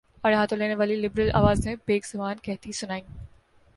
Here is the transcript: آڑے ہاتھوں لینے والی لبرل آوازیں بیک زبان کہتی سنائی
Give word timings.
آڑے 0.23 0.35
ہاتھوں 0.35 0.57
لینے 0.57 0.75
والی 0.75 0.95
لبرل 0.95 1.29
آوازیں 1.33 1.75
بیک 1.85 2.05
زبان 2.07 2.35
کہتی 2.43 2.71
سنائی 2.79 3.01